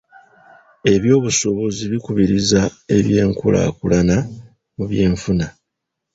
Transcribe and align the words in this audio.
Eby'obusuubuzi 0.93 1.83
bikubiriza 1.91 2.61
enkulaakulana 2.95 4.17
mu 4.75 4.83
by'enfuna. 4.89 5.47